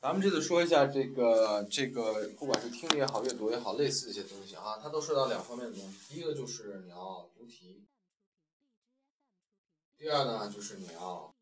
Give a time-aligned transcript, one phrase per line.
[0.00, 6.14] 咱们这次说一下这个这个，不管是听力也好，阅读也好，类似的一些东西啊，它都涉及到两方面的东西。
[6.14, 7.84] 第一个就是你要读题，
[9.98, 11.34] 第二呢就是你要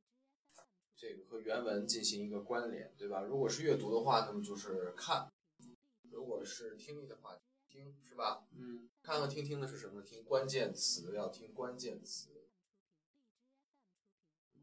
[0.97, 3.21] 这个和原文进行一个关联，对吧？
[3.21, 5.31] 如果是阅读的话，那么就是看；
[6.11, 7.39] 如果是听力的话，
[7.69, 8.43] 听是吧？
[8.57, 10.03] 嗯，看和听听的是什么？
[10.03, 12.31] 听关键词，要听关键词。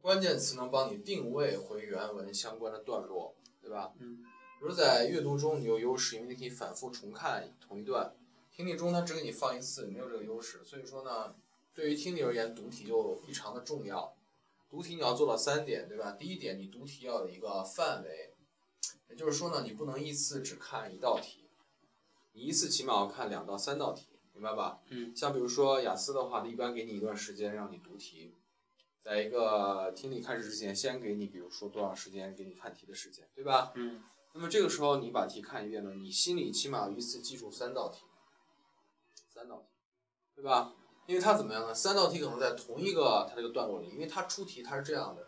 [0.01, 3.34] 关键词能帮你定位回原文相关的段落。
[3.65, 3.91] 对吧？
[3.97, 4.17] 嗯，
[4.59, 8.13] 比如在阅读中你有优势，因为你可以反复重看同一段；
[8.55, 10.63] 听力中它只给你放一次，没有这个优势。
[10.63, 11.33] 所以说呢，
[11.73, 14.15] 对于听力而言，读题就异常的重要。
[14.69, 16.11] 读题你要做到三点，对吧？
[16.11, 18.35] 第一点，你读题要有一个范围，
[19.09, 21.45] 也就是说呢，你不能一次只看一道题，
[22.33, 24.79] 你一次起码要看两到三道题，明白吧？
[24.89, 28.33] 嗯，像比如说雅思的话，它一般给你一段时间让你读题。
[29.05, 33.71] 在一个听力开始之前，先给你，比如说多长时间给你看题的时间，对吧？
[33.75, 34.01] 嗯。
[34.33, 38.03] 那么这个时候你把题看一遍呢，你心里起码一次记住三道题，
[39.31, 39.67] 三道题，
[40.35, 40.73] 对吧？
[41.05, 41.73] 因为它怎么样呢？
[41.73, 45.27] 三道题可能在同一个它这个段落里，因为它出题它是这样的，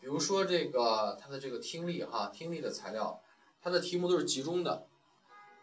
[0.00, 3.22] 比如说这个它的这个听力哈，听力的材料，
[3.60, 4.88] 它的题目都是集中的，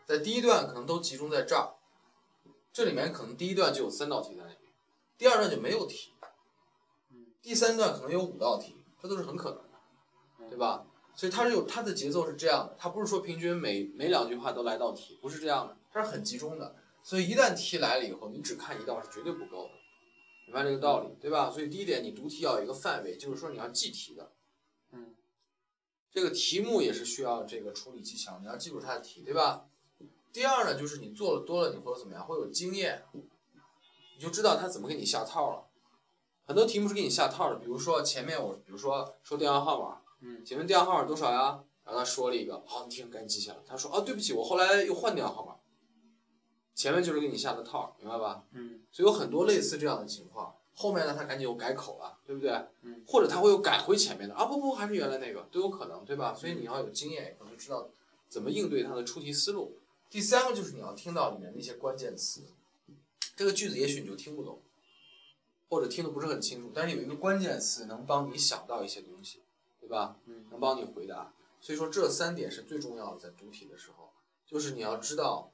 [0.06, 1.76] 在第一段可能都集中在这儿，
[2.72, 4.72] 这里面可能第一段就有三道题在里面，
[5.18, 6.14] 第二段就没有题。
[7.42, 10.86] 第三段可能有五道题，它都是很可能的，对吧？
[11.16, 16.76] 所以它是有它的节奏是这样的，它不是说平均每每两句话都来道题，不是这样的，它是很集中的。
[17.02, 19.72] 所以一旦题来了以后，你只看一道是绝对不够的，
[20.46, 21.50] 明白这个道理，对吧？
[21.50, 24.32] 所以第一点，你读题要有一个范围，就是说你要记题的，
[24.92, 25.16] 嗯，
[26.12, 29.66] 这个题目也是需要这个处理技巧，你要记住它的题，对吧？
[30.32, 32.26] 第二呢，就是你做了多了，你会怎么样？
[32.26, 35.69] 会有经验，你就知道他怎么给你下套了。
[36.50, 41.64] 很多题目是给你下套的，比如说前面我，比如说说电话号码，嗯，请问电话号码多少呀？
[41.84, 43.60] 然后他说了一个，好，你听，赶紧记下来。
[43.68, 45.58] 他说，啊，对不起，我后来又换电话号码。
[46.74, 48.44] 前面就是给你下的套，明白吧？
[48.54, 52.50] 嗯，所以有很多类似这样的情况，后面呢他赶紧又改口了，对不对？
[52.82, 56.34] 嗯，或者他会又改回前面的，啊不不，还是原来那个，都有可能，对吧？
[56.34, 57.88] 所以你要有经验，也可能知道
[58.28, 59.78] 怎么应对他的出题思路。
[60.10, 62.42] 第三个就是你要听到里面的一些关键词，
[63.36, 64.60] 这个句子也许你就听不懂。
[65.70, 69.44] 或者听得不是很清楚，但是有一个关键词能帮你想到一些东西，
[69.80, 70.18] 对吧？
[70.26, 71.32] 嗯，能帮你回答。
[71.62, 74.10] 所以说这三点是最重要的，在读题的时候，
[74.46, 75.52] 就是你要知道，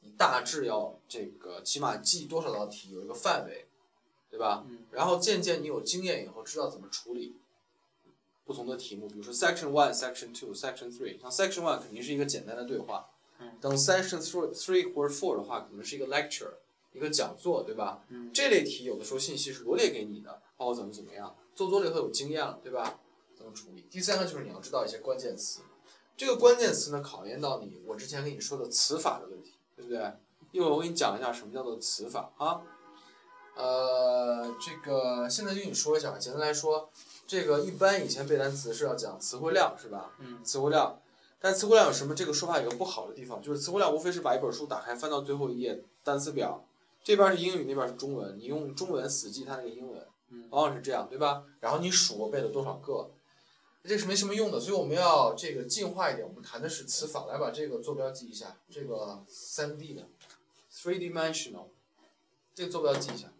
[0.00, 3.68] 你大致要这个起码记多少道题，有一个范围，
[4.28, 4.64] 对吧？
[4.68, 4.86] 嗯。
[4.90, 7.36] 然后渐渐你有经验以后，知道怎么处理
[8.44, 11.20] 不同的题目，比如说 section one、section two、section three。
[11.20, 13.56] 像 section one 肯定是一个简单的对话，嗯。
[13.60, 16.54] 等 section three、three 或者 four 的话，可能是一个 lecture。
[16.98, 18.02] 一个讲座，对吧？
[18.08, 22.98] 嗯，这类题有的时候信息是罗列给你的，包括怎么怎么样，做多了以后有经验了，对吧？
[23.36, 23.86] 怎么处理？
[23.88, 25.60] 第三个就是你要知道一些关键词，
[26.16, 30.12] 这个关键词呢，考验到你我之前跟你说的词法的问题，对不对？
[30.50, 32.60] 一会儿我给你讲一下什么叫做词法啊。
[33.54, 36.90] 呃，这个现在就跟你说一下吧，简单来说，
[37.26, 40.12] 这个一般以前背单词是要讲词汇量，是吧？
[40.18, 41.00] 嗯，词汇量。
[41.40, 42.16] 但词汇量有什么？
[42.16, 46.64] 这个说法有个不好的地方，就是词汇量无非是把一本书打开，翻到最后一页单词表。
[47.08, 50.06] 这边是英语，那边是中文，你用中文死记它那个英文，
[50.50, 51.42] 往往是这样，对吧？
[51.58, 53.10] 然后你数我背了多少个，
[53.82, 54.60] 这是没什么用的。
[54.60, 57.24] 所以我们要这个进化一点，我们谈的是词法。
[57.24, 60.06] 来把这个坐标记一下，这个三 D 的
[60.70, 61.68] ，three dimensional，
[62.54, 63.32] 这个坐标记一下。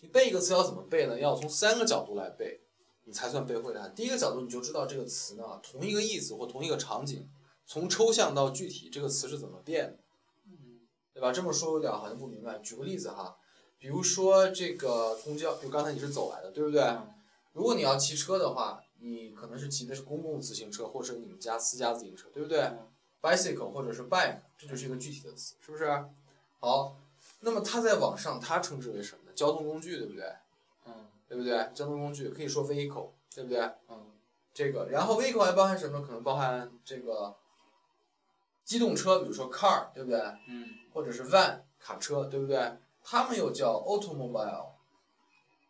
[0.00, 1.20] 你背一个词要怎么背呢？
[1.20, 2.62] 要从三个角度来背，
[3.04, 3.88] 你才算背会它。
[3.88, 7.28] 第一个角度你就知道这个词呢，同一个意思或同一个场景，
[7.66, 9.98] 从抽象到具体，这个词是怎么变的。
[11.22, 11.32] 对吧？
[11.32, 12.58] 这么说有点好像不明白。
[12.58, 13.36] 举个例子哈，
[13.78, 16.84] 比如说这个公交，比如刚才你是走来的，对不对？
[17.52, 22.68] 如果你要骑车的话，你可能是骑的是公共自行车，或者你们家私家自行车，对不对
[23.20, 26.04] ？bicycle 或者是 bike，这就是一个具体的词，是不是？
[26.58, 26.96] 好，
[27.38, 29.32] 那么它在网上它称之为什么呢？
[29.32, 30.24] 交通工具，对不对？
[30.86, 30.92] 嗯，
[31.28, 31.70] 对不对？
[31.72, 33.60] 交通工具可以说 vehicle，对不对？
[33.88, 34.10] 嗯，
[34.52, 36.02] 这个，然后 vehicle 还包含什么？
[36.02, 37.36] 可能包含这个
[38.72, 40.18] 机动车，比如说 car，对不对？
[40.48, 40.66] 嗯。
[40.94, 42.72] 或者是 van 卡车，对不对？
[43.02, 44.70] 他们又叫 automobile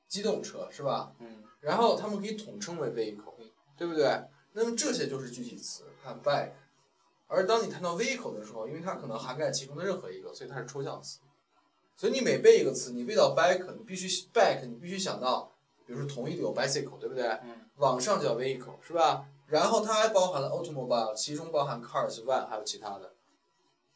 [0.07, 1.13] 机动车，是吧？
[1.19, 1.43] 嗯。
[1.61, 3.35] 然后他们可以统称为 vehicle，
[3.77, 4.23] 对不对？
[4.53, 6.53] 那么这些就是具体词，看 bike。
[7.27, 11.19] 而当你谈到 vehicle 的时候，因为它可能涵盖其中的任何一个，所以它是抽象词。
[11.97, 15.51] 所以你每背一个词，你背到 bike，你必须 bike，你必须想到，
[15.87, 17.27] 比如说同义的有 bicycle，对不对？
[17.45, 17.67] 嗯。
[17.77, 19.27] 往上叫 vehicle，是吧？
[19.47, 23.13] 然后它还包含了 automobile，其中包含 cars、van，还有其他的。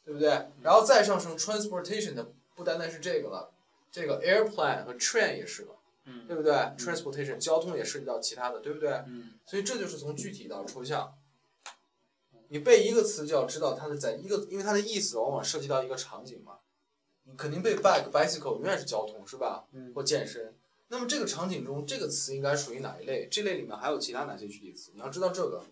[0.05, 0.29] 对不对？
[0.63, 3.51] 然后再上升 transportation 的不单单是这个了，
[3.91, 8.89] 这个 airplane 和 train 也是了，嗯，对不对？transportation 交通也涉及到其他的，对不对？
[9.09, 11.13] 嗯，所以这就是从具体到抽象。
[12.51, 16.59] 你背一个词就要知道它的在一个，因为它的意思往往涉及到一个场景嘛。
[17.25, 19.65] 你肯定背 bike bicycle 永远是交通是吧？
[19.73, 20.56] 嗯或健身。
[20.89, 23.29] 那么这个场景中，这个词应该属于哪一类？
[23.31, 24.91] 这类里面还有其他哪些具体词？
[24.95, 25.65] 你要知道这个，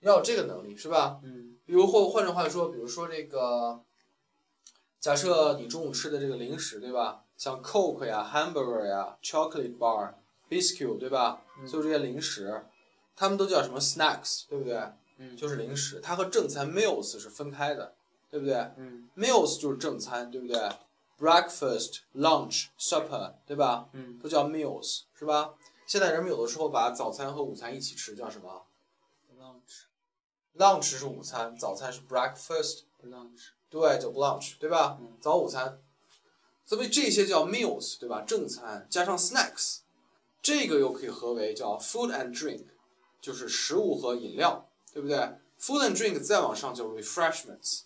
[0.00, 1.20] 要有这个能力是吧？
[1.24, 3.82] 嗯比如或换句话说，比如说这个，
[4.98, 7.24] 假设你中午吃的这个零食，对吧？
[7.36, 10.14] 像 Coke 呀、Hamburger 呀、Chocolate Bar、
[10.48, 11.42] Biscuit，对吧？
[11.58, 12.64] 嗯所有这些零食，
[13.14, 14.78] 它们都叫什么 snacks，对不对？
[15.18, 17.94] 嗯就是零食，它和正餐 meals 是分开的，
[18.30, 20.58] 对不对嗯？meals 就是正餐，对不对
[21.20, 23.88] ？breakfast、lunch、supper，对吧？
[23.92, 25.54] 嗯都叫 meals，是吧？
[25.86, 28.64] 现在人们有的时候把早餐和午餐一起吃，叫什么
[29.38, 34.98] ，lunch？lunch 是午餐，早餐是 breakfast，lunch 对，叫 lunch，对吧？
[35.00, 35.80] 嗯早午餐，
[36.64, 38.22] 所以这些叫 meals，对吧？
[38.22, 39.80] 正餐加上 snacks，
[40.40, 42.64] 这个又可以合为叫 food and drink，
[43.20, 45.16] 就是食物和饮料，对不对
[45.60, 47.82] ？food and drink 再往上叫 refreshments，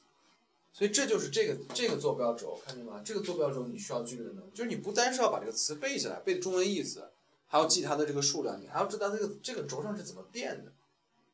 [0.77, 3.01] 所以这就是这个这个坐标轴，看见吗？
[3.05, 7.11] 这个坐标轴你需要具备的能力，就是你不单是要把这个词背下来，背中文意思，
[7.47, 10.73] 还要记它的这个数量，你还要知道这个这个轴上是怎么变的，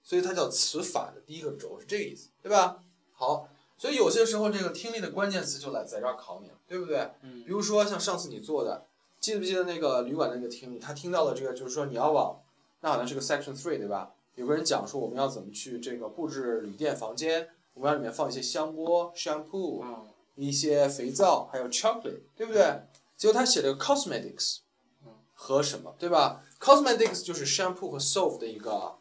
[0.05, 2.83] 所以它叫词法的第一个轴是这个意思，对吧？
[3.15, 3.49] 好。
[3.79, 6.99] 所以有些时候这个听力的关键词就来在这儿考你了，对不对？
[7.23, 8.85] 嗯比如说像上次你做的，
[9.21, 10.79] 记不记得那个旅馆的那个听力？
[10.79, 12.43] 他听到了这个，就是说你要往，
[12.83, 14.13] 那好像是个 section three 对吧？
[14.35, 17.49] 有个人讲说我们要怎么去这个布置旅店房间，
[17.81, 22.83] 我们要里面放一些香波、shampoo，嗯一些肥皂，还有 chocolate，对不对？
[23.17, 24.59] 结果他写了个 cosmetics，
[25.03, 28.99] 嗯和什么，对吧？cosmetics 就是 shampoo 和 soap 的一个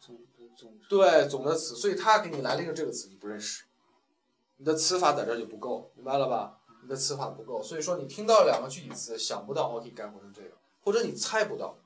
[0.00, 0.18] 总
[0.56, 3.62] 总对总的词，所以他给你来了一个这个词，你不认识，
[4.56, 6.58] 你的词法在这儿就不够，明白了吧？
[6.82, 11.76] 你的词法不够，所以说你听到两个具体词想不到，我可以概括成这个，或者你猜不到，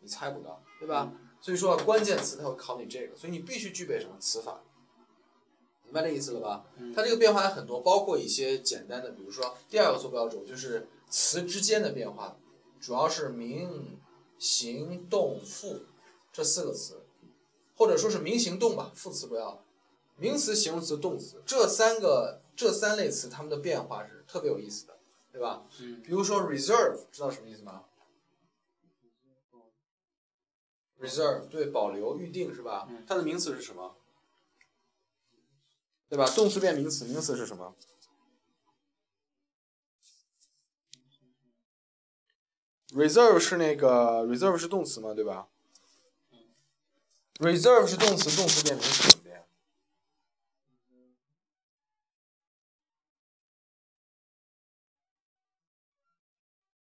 [0.00, 1.12] 你猜不到，对吧？
[1.42, 4.62] 所以说关键词它会考你这个，所以你必须具备什么词法，
[5.92, 6.64] 明白这意思了吧？
[6.78, 12.38] 嗯它这个变化还很多，包括一些简单的，比如说第二个坐标轴就是词之间的变化，
[12.80, 13.98] 主要是名、
[14.38, 15.80] 行、动、副
[16.32, 17.02] 这四个词，
[17.76, 19.62] 或者说是名、行、动吧，副词不要。
[20.16, 24.96] 名词、形容词、动词这三个这三类词，它们的变化是特别有意思的，
[25.30, 25.66] 对吧？
[25.80, 27.84] 嗯比如说 reserve，知道什么意思吗
[30.98, 33.04] ？reserve 对，保留、预定是吧嗯？
[33.06, 33.96] 它的名词是什么？
[36.12, 36.26] 对吧？
[36.36, 37.74] 动词变名词，名词是什么
[42.90, 45.48] ？reserve 是那个 reserve 是动词嘛，对吧
[47.36, 49.48] ？reserve 是动词，动词变名词怎么变？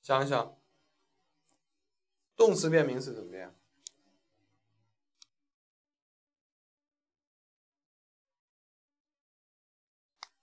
[0.01, 0.57] 想一想，
[2.37, 3.53] 动词变名词怎么变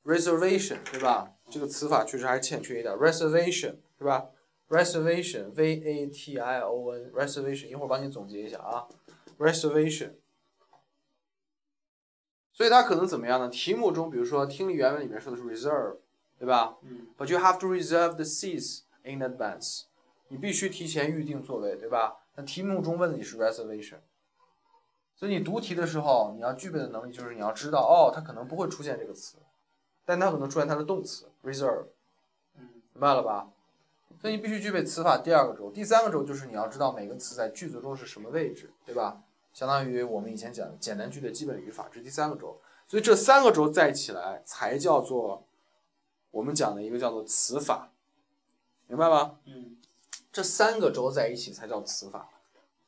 [0.05, 1.33] ？reservation 对吧？
[1.51, 2.95] 这个词法确实还是欠缺一点。
[2.95, 4.31] reservation 是吧
[4.69, 8.87] ？reservation v a t i o n reservation 一会儿帮你总结一下啊。
[9.39, 10.13] reservation，
[12.53, 13.49] 所以它可能怎么样呢？
[13.49, 15.99] 题目中比如说听力原文里面说的是 reserve，
[16.39, 19.83] 对吧嗯？But you have to reserve the seats in advance，
[20.29, 22.19] 你必须提前预定座位，对吧？
[22.37, 23.99] 那题目中问的你是 reservation。
[25.17, 29.37] 所以你读题的时候，你要具备的能力就是你要知道，哦，它可能不会出现这个词，
[30.05, 31.87] 但它可能出现它的动词 reserve，
[32.57, 33.49] 嗯明白了吧？
[34.21, 39.23] 所以你必须具备词法第二个轴，第三个轴就是你要知道每个词在句子中是什么位置，对吧？
[39.53, 42.61] 相当于我们以前讲的简单句的基本语法，这是第三个轴。
[42.87, 45.45] 所以这三个轴在一起来才叫做
[46.31, 47.91] 我们讲的一个叫做词法，
[48.87, 49.39] 明白吗？
[49.47, 49.77] 嗯
[50.33, 52.29] 这三个轴在一起才叫词法。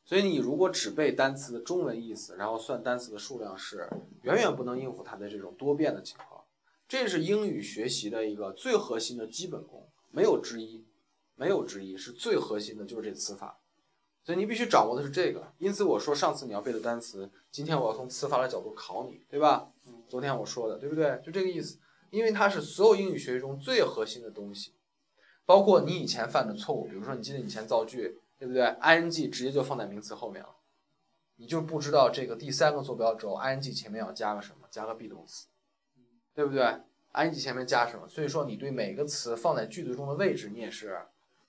[0.03, 3.89] 所以你如果只背单词的中文意思，然后算单词的数量，是
[4.21, 6.36] 远远不能应付它的这种多变的情况。
[6.87, 10.85] 这是英语学习的一个最核心的基本功，没有之一，
[11.35, 13.59] 没有之一，是最核心的就是这词法。
[14.23, 15.53] 所以你必须掌握的是这个。
[15.57, 19.71] 因此我说上次你要背的单词，今天我要从词法的角度考你，对吧？
[20.09, 21.21] 昨天我说的，对不对？
[21.23, 21.79] 就这个意思。
[22.09, 24.73] 因为它是所有英语学习中最核心的东西，
[25.45, 30.55] 包括你以前犯的错误，比如说你记得以前造句，对不对？ing 直接就放在名词后面了，
[31.35, 35.47] 你就不知道这个第三个坐标轴 ing 前面要加个什么，加个 be 动词，
[36.37, 36.61] 对不对
[37.13, 38.07] ？ing 前面加什么？
[38.07, 41.01] 所以说你对每个词放在句子中的位置你也是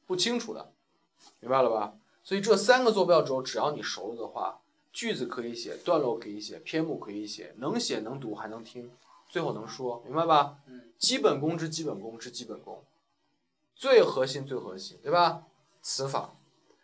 [0.06, 0.72] 不清楚的，
[1.40, 1.92] 明白了吧？
[2.24, 8.90] 所以这三个坐标轴只要你熟了的话，句子可以写，段落可以写，篇目可以写，能写能读还能听，
[9.28, 10.56] 最后能说，明白吧？
[10.66, 12.82] 嗯基本功之基本功之基本功，
[13.74, 15.42] 最核心最核心，对吧？
[15.82, 16.34] 词法，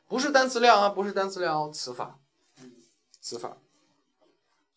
[0.06, 2.18] 不是单词量啊，不是单词量哦，词法，
[2.60, 2.70] 嗯
[3.18, 3.56] 词法。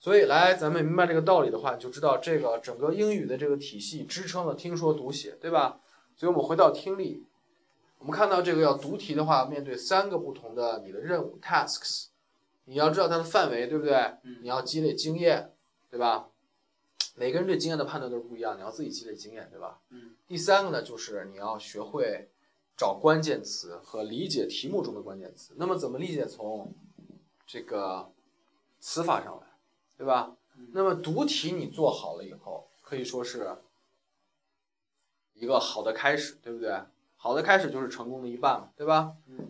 [0.07, 5.81] 所以来，咱们明白这个道理的话，你就知道这个整个英语的这个体系支撑了听说读写，对吧？
[6.15, 7.25] 所以我们回到听力，
[7.99, 12.05] 我们看到这个要读题的话，面对三个不同的你的任务 tasks，
[12.63, 13.97] 你要知道它的范围，对不对？
[14.23, 15.51] 嗯你要积累经验，
[15.91, 16.29] 对吧？
[17.15, 19.81] 每个人对经验的判断都是不一样，你要自己积累经验，对吧？
[19.89, 20.11] 嗯。
[20.25, 22.29] 第三个呢，就是你要学会
[22.77, 25.51] 找关键词和理解题目中的关键词。
[25.57, 26.25] 那么怎么理解？
[26.25, 26.73] 从
[27.45, 28.09] 这个
[28.79, 29.47] 词法上来，
[29.97, 30.35] 对吧？
[30.55, 33.55] 嗯那么读题你做好了以后，可以说是
[35.33, 36.79] 一个好的开始，对不对？
[37.15, 39.13] 好的开始就是成功的一半嘛，对吧？
[39.27, 39.47] 嗯。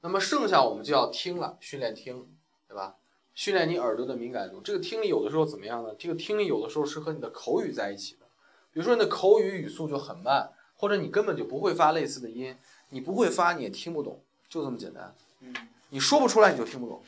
[0.00, 2.28] 那么剩下我们就要听了，训练听，
[2.68, 2.96] 对吧？
[3.34, 4.60] 训练你耳朵的敏感度。
[4.60, 5.94] 这个听力有的时候怎么样呢？
[5.98, 8.26] 这个听力有的时候是和你的口语在一起的。
[8.72, 12.56] 比如说你的口语语速就很慢，或者你根本就不会发类似的音，
[12.90, 15.14] 你不会发你也听不懂，就这么简单。
[15.40, 15.54] 嗯
[15.90, 17.02] 你说不出来你就听不懂，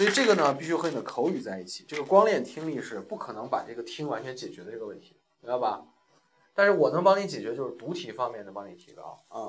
[0.00, 1.84] 所以这个呢必须和你的口语在一起。
[1.86, 5.84] 这个光练听力是不可能把这个听完全解决的这个问题，明白吧？
[6.54, 9.46] 但是我能帮你解决，就是读题方面能帮你提高啊。